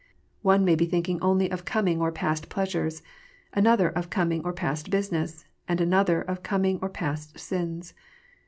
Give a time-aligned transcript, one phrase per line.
[0.41, 3.03] One may be thinking only of coming or past pleasures,
[3.53, 7.93] another of coming or past business, and another of coming or past sins.